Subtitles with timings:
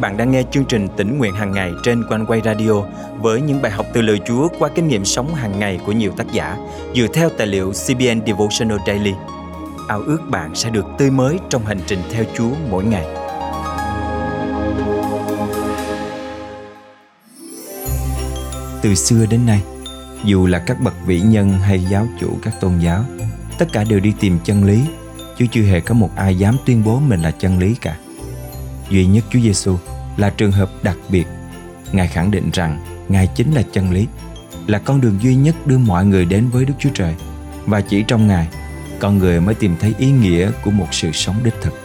[0.00, 2.82] bạn đang nghe chương trình tỉnh nguyện hàng ngày trên quanh quay radio
[3.20, 6.12] với những bài học từ lời Chúa qua kinh nghiệm sống hàng ngày của nhiều
[6.16, 6.56] tác giả
[6.94, 9.12] dựa theo tài liệu CBN Devotional Daily.
[9.88, 13.06] Ao ước bạn sẽ được tươi mới trong hành trình theo Chúa mỗi ngày.
[18.82, 19.62] Từ xưa đến nay,
[20.24, 23.04] dù là các bậc vĩ nhân hay giáo chủ các tôn giáo,
[23.58, 24.80] tất cả đều đi tìm chân lý,
[25.38, 27.96] chứ chưa hề có một ai dám tuyên bố mình là chân lý cả
[28.90, 29.76] duy nhất Chúa Giêsu
[30.18, 31.26] là trường hợp đặc biệt.
[31.92, 34.06] Ngài khẳng định rằng Ngài chính là chân lý,
[34.66, 37.14] là con đường duy nhất đưa mọi người đến với Đức Chúa Trời.
[37.66, 38.48] Và chỉ trong Ngài,
[38.98, 41.78] con người mới tìm thấy ý nghĩa của một sự sống đích thực.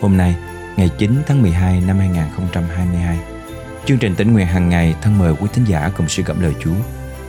[0.00, 0.34] Hôm nay,
[0.76, 3.18] ngày 9 tháng 12 năm 2022,
[3.86, 6.52] chương trình tỉnh nguyện hàng ngày thân mời quý thính giả cùng suy gẫm lời
[6.60, 6.74] Chúa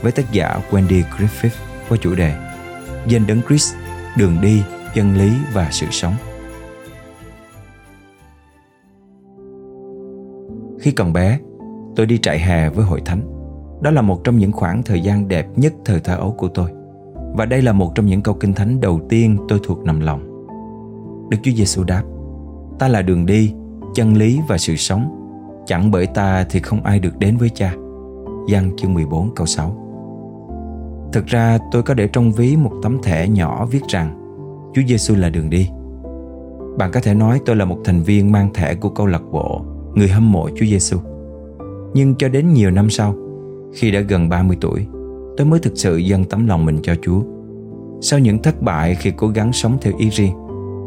[0.02, 1.50] với tác giả Wendy Griffith
[1.90, 2.36] qua chủ đề
[3.08, 3.74] Danh đấng Chris,
[4.18, 4.64] đường đi,
[4.96, 6.16] chân lý và sự sống.
[10.86, 11.40] Khi còn bé,
[11.96, 13.22] tôi đi trại hè với hội thánh.
[13.82, 16.72] Đó là một trong những khoảng thời gian đẹp nhất thời thơ ấu của tôi.
[17.34, 20.48] Và đây là một trong những câu kinh thánh đầu tiên tôi thuộc nằm lòng.
[21.30, 22.04] Đức Chúa Giêsu đáp:
[22.80, 23.54] Ta là đường đi,
[23.96, 25.28] chân lý và sự sống.
[25.66, 27.74] Chẳng bởi ta thì không ai được đến với cha.
[28.50, 29.76] Giăng chương 14 câu 6
[31.14, 34.22] Thực ra tôi có để trong ví một tấm thẻ nhỏ viết rằng
[34.76, 35.70] Chúa Giêsu là đường đi.
[36.78, 39.66] Bạn có thể nói tôi là một thành viên mang thẻ của câu lạc bộ
[39.96, 40.98] người hâm mộ Chúa Giêsu.
[41.94, 43.16] Nhưng cho đến nhiều năm sau,
[43.74, 44.86] khi đã gần 30 tuổi,
[45.38, 47.22] tôi mới thực sự dâng tấm lòng mình cho Chúa.
[48.02, 50.34] Sau những thất bại khi cố gắng sống theo ý riêng,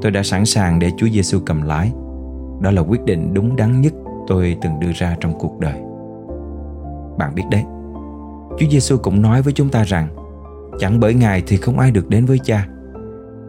[0.03, 1.93] tôi đã sẵn sàng để Chúa Giêsu cầm lái.
[2.61, 3.93] Đó là quyết định đúng đắn nhất
[4.27, 5.81] tôi từng đưa ra trong cuộc đời.
[7.19, 7.63] Bạn biết đấy,
[8.59, 10.09] Chúa Giêsu cũng nói với chúng ta rằng
[10.79, 12.69] chẳng bởi Ngài thì không ai được đến với Cha.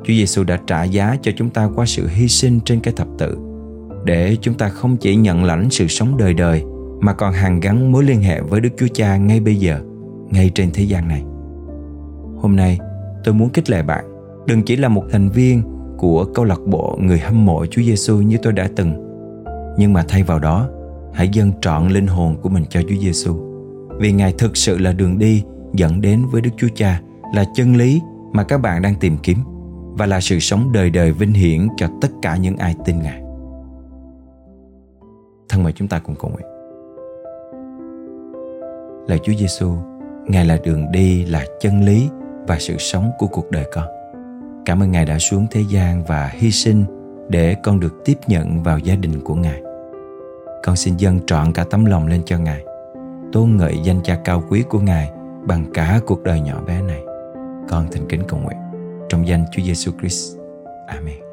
[0.03, 3.07] Chúa Giêsu đã trả giá cho chúng ta qua sự hy sinh trên cái thập
[3.17, 3.48] tự
[4.05, 6.63] để chúng ta không chỉ nhận lãnh sự sống đời đời
[6.99, 9.79] mà còn hàn gắn mối liên hệ với Đức Chúa Cha ngay bây giờ,
[10.29, 11.23] ngay trên thế gian này.
[12.41, 12.79] Hôm nay,
[13.23, 14.05] tôi muốn khích lệ bạn,
[14.47, 15.61] đừng chỉ là một thành viên
[15.97, 18.93] của câu lạc bộ người hâm mộ Chúa Giêsu như tôi đã từng,
[19.77, 20.69] nhưng mà thay vào đó,
[21.13, 23.35] hãy dâng trọn linh hồn của mình cho Chúa Giêsu.
[23.99, 25.43] Vì Ngài thực sự là đường đi
[25.73, 27.01] dẫn đến với Đức Chúa Cha,
[27.35, 28.01] là chân lý
[28.33, 29.37] mà các bạn đang tìm kiếm
[29.97, 33.21] và là sự sống đời đời vinh hiển cho tất cả những ai tin Ngài
[35.49, 36.47] thân mời chúng ta cùng cầu nguyện
[39.09, 39.73] Lạy Chúa Giêsu,
[40.27, 42.09] Ngài là đường đi, là chân lý
[42.47, 43.85] và sự sống của cuộc đời con.
[44.65, 46.85] Cảm ơn Ngài đã xuống thế gian và hy sinh
[47.29, 49.61] để con được tiếp nhận vào gia đình của Ngài.
[50.63, 52.63] Con xin dâng trọn cả tấm lòng lên cho Ngài,
[53.31, 55.11] tôn ngợi danh cha cao quý của Ngài
[55.47, 57.01] bằng cả cuộc đời nhỏ bé này.
[57.69, 58.57] Con thành kính cầu nguyện
[59.09, 60.37] trong danh Chúa Giêsu Christ.
[60.87, 61.28] Amen.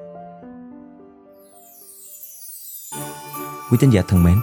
[3.71, 4.41] Quý tín giả thân mến,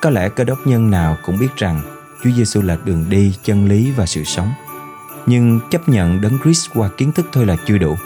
[0.00, 1.80] có lẽ cơ đốc nhân nào cũng biết rằng
[2.24, 4.52] Chúa Giêsu là đường đi, chân lý và sự sống.
[5.26, 7.96] Nhưng chấp nhận đấng Christ qua kiến thức thôi là chưa đủ.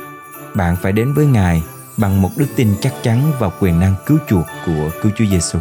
[0.54, 1.62] Bạn phải đến với Ngài
[1.96, 5.58] bằng một đức tin chắc chắn vào quyền năng cứu chuộc của cứu Chúa Giêsu.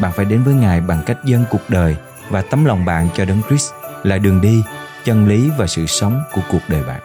[0.00, 1.96] Bạn phải đến với Ngài bằng cách dâng cuộc đời
[2.30, 3.72] và tấm lòng bạn cho đấng Christ
[4.02, 4.62] là đường đi,
[5.04, 7.00] chân lý và sự sống của cuộc đời bạn.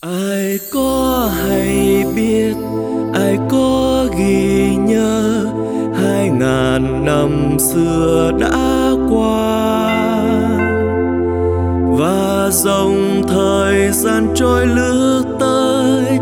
[0.00, 1.30] Ai có
[6.82, 9.90] ngàn năm xưa đã qua.
[11.98, 16.18] Và dòng thời gian trôi lướt tới,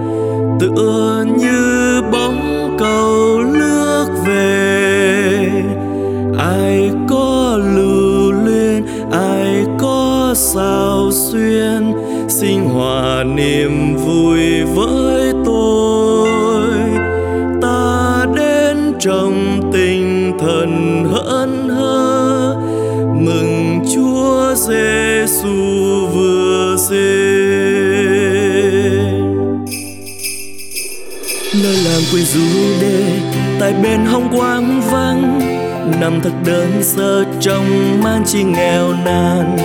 [0.60, 5.50] tựa như bóng cầu lướt về.
[6.38, 11.92] Ai có lưu luyến, ai có sao xuyên,
[12.28, 15.18] sinh hòa niềm vui với
[25.38, 26.99] Giêsu vừa sinh
[31.62, 32.40] nơi làng quê du
[32.81, 33.05] đê,
[33.61, 35.38] tại bên hông quang vắng,
[36.00, 39.56] nằm thật đơn sơ trong man chi nghèo nàn.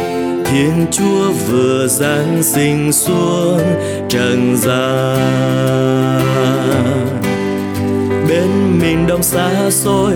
[0.46, 3.62] Thiên Chúa vừa giáng sinh xuống
[4.10, 5.20] trần gian.
[8.30, 10.14] Bên mình đông xa xôi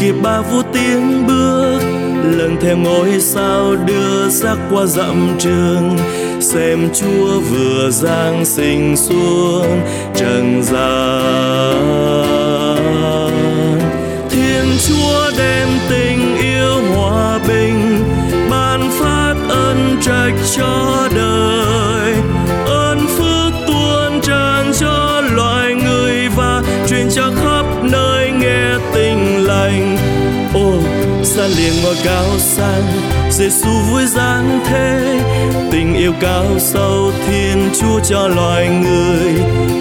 [0.00, 1.97] kịp ba vu tiếng bước
[2.38, 5.98] lần thêm ngôi sao đưa sắc qua dặm trường.
[6.40, 9.80] Xem chúa vừa giang sinh xuống,
[10.14, 11.78] trần gian.
[14.30, 18.04] Thiên chúa đem tình yêu hòa bình,
[18.50, 21.07] ban phát ân trạch cho
[31.68, 32.82] xa liền ngôi cao sang
[33.30, 35.20] Giêsu vui giáng thế.
[35.72, 39.32] Tình yêu cao sâu thiên chúa cho loài người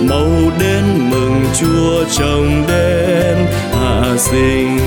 [0.09, 3.37] màu đến mừng chúa chồng đến
[3.71, 4.77] hạ sinh.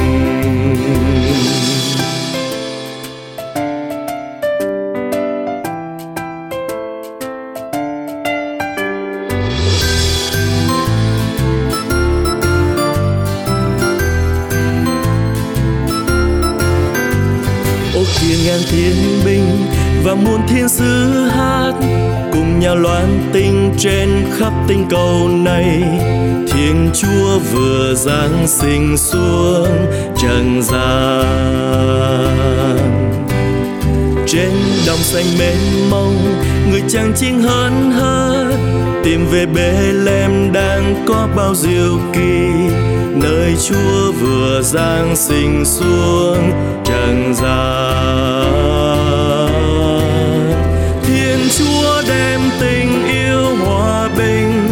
[18.50, 18.94] Ngàn thiên
[19.24, 19.66] binh
[20.04, 21.72] và muôn thiên sứ hát
[22.32, 24.08] cùng nhau loan tinh trên
[24.38, 25.82] khắp tinh cầu này.
[26.52, 29.68] Thiên chúa vừa giáng sinh xuống
[30.16, 31.26] trần gian.
[34.26, 34.52] Trên
[34.86, 36.16] đồng xanh mênh mông,
[36.70, 38.52] người chàng chinh hớn hở
[39.04, 42.50] tìm về bê lem đang có bao diệu kỳ
[43.14, 46.52] nơi chúa vừa giáng sinh xuống,
[46.84, 48.50] trần gian.
[51.02, 54.68] Thiên chúa đem tình yêu hòa bình,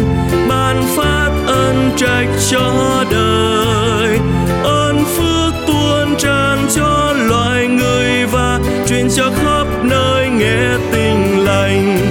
[0.49, 4.19] ban phát ân trạch cho đời.
[4.63, 12.08] Ơn phước tuôn tràn cho loài người và truyền cho khắp nơi nghe tình lành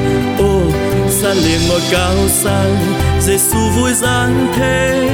[1.29, 2.77] gian liền ngôi cao sang.
[3.21, 5.09] Giêsu vui giáng thế,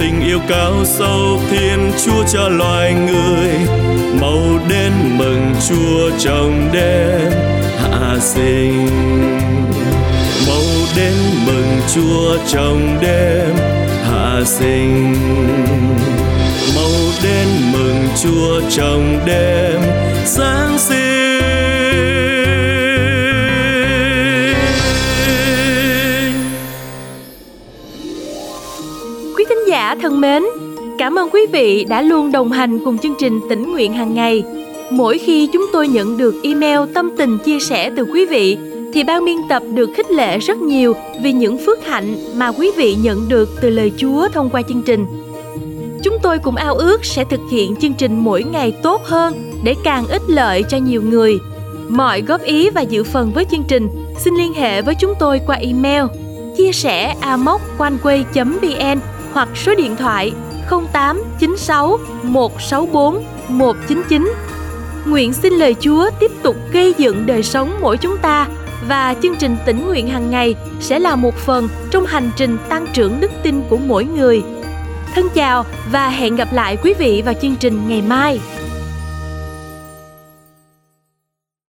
[0.00, 3.50] tình yêu cao sâu thiên chúa cho loài người.
[4.20, 7.32] Màu đến mừng chúa trong đêm
[7.78, 8.86] hạ sinh.
[10.48, 10.64] Màu
[10.96, 11.14] đến
[11.46, 13.56] mừng chúa trong đêm
[14.10, 15.14] hạ sinh.
[16.76, 16.92] Màu
[17.22, 19.80] đến mừng chúa trong đêm
[20.26, 21.27] giáng sinh.
[30.18, 30.42] Thân mến,
[30.98, 34.44] cảm ơn quý vị đã luôn đồng hành cùng chương trình tỉnh nguyện hàng ngày.
[34.90, 38.58] Mỗi khi chúng tôi nhận được email tâm tình chia sẻ từ quý vị
[38.94, 42.70] thì ban biên tập được khích lệ rất nhiều vì những phước hạnh mà quý
[42.76, 45.06] vị nhận được từ lời Chúa thông qua chương trình.
[46.02, 49.74] Chúng tôi cũng ao ước sẽ thực hiện chương trình mỗi ngày tốt hơn để
[49.84, 51.38] càng ích lợi cho nhiều người.
[51.88, 53.88] Mọi góp ý và dự phần với chương trình
[54.18, 56.04] xin liên hệ với chúng tôi qua email
[56.56, 60.32] chia sẻ amoconeway.vn hoặc số điện thoại
[60.92, 64.32] 0896 164 199.
[65.06, 68.46] Nguyện xin lời Chúa tiếp tục gây dựng đời sống mỗi chúng ta
[68.88, 72.86] và chương trình tỉnh nguyện hàng ngày sẽ là một phần trong hành trình tăng
[72.92, 74.42] trưởng đức tin của mỗi người.
[75.14, 78.40] Thân chào và hẹn gặp lại quý vị vào chương trình ngày mai.